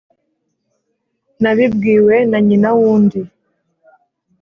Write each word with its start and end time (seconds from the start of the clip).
Nabibwiwe 1.41 2.15
nanyina 2.29 2.69
wundi 2.79 3.19